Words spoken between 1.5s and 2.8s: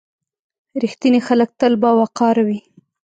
تل باوقاره وي.